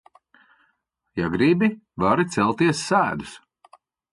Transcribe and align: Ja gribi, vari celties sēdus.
Ja 1.19 1.27
gribi, 1.35 1.69
vari 2.05 2.27
celties 2.37 2.85
sēdus. 2.89 3.37